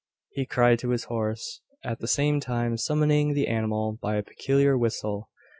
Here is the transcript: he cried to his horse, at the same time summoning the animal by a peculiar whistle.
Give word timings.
he 0.31 0.47
cried 0.47 0.79
to 0.79 0.89
his 0.89 1.03
horse, 1.03 1.61
at 1.83 1.99
the 1.99 2.07
same 2.07 2.39
time 2.39 2.75
summoning 2.75 3.35
the 3.35 3.47
animal 3.47 3.99
by 4.01 4.15
a 4.15 4.23
peculiar 4.23 4.75
whistle. 4.75 5.29